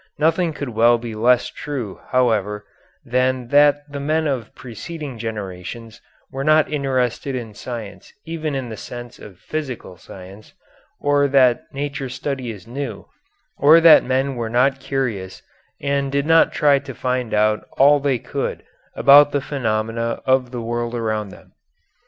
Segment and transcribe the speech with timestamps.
[0.17, 2.65] Nothing could well be less true, however,
[3.05, 8.77] than that the men of preceding generations were not interested in science even in the
[8.77, 10.53] sense of physical science,
[10.99, 13.05] or that nature study is new,
[13.59, 15.43] or that men were not curious
[15.79, 18.63] and did not try to find out all they could
[18.95, 21.51] about the phenomena of the world around them.